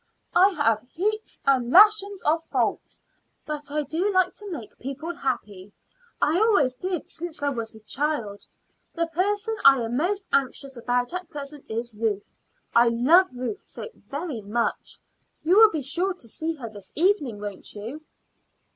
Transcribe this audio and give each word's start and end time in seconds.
"I 0.33 0.49
have 0.49 0.81
heaps 0.89 1.39
and 1.45 1.69
lashons 1.69 2.23
of 2.23 2.43
faults; 2.45 3.03
but 3.45 3.69
I 3.69 3.83
do 3.83 4.11
like 4.11 4.33
to 4.37 4.49
make 4.49 4.79
people 4.79 5.13
happy. 5.13 5.73
I 6.19 6.39
always 6.39 6.73
did 6.73 7.07
since 7.07 7.43
I 7.43 7.49
was 7.49 7.75
a 7.75 7.77
little 7.77 7.85
child. 7.87 8.47
The 8.95 9.05
person 9.05 9.55
I 9.63 9.77
am 9.79 9.97
most 9.97 10.23
anxious 10.33 10.75
about 10.75 11.13
at 11.13 11.29
present 11.29 11.69
is 11.69 11.93
Ruth: 11.93 12.33
I 12.73 12.87
love 12.87 13.27
Ruth 13.35 13.63
so 13.63 13.89
very 13.93 14.41
much. 14.41 14.97
You 15.43 15.57
will 15.57 15.69
be 15.69 15.83
sure 15.83 16.15
to 16.15 16.27
see 16.27 16.55
her 16.55 16.67
this 16.69 16.91
evening, 16.95 17.39
won't 17.39 17.75
you?" 17.75 18.01